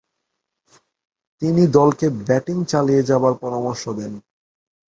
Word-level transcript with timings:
তিনি 1.41 1.63
দলকে 1.77 2.05
ব্যাটিং 2.27 2.57
চালিয়ে 2.65 3.01
যাবার 3.03 3.33
পরামর্শ 3.41 3.83
দেন। 3.99 4.13